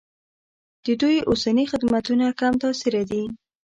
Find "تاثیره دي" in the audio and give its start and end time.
2.63-3.23